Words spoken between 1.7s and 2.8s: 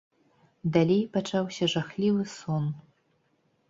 жахлівы сон.